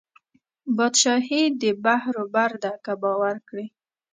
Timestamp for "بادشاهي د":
0.77-1.63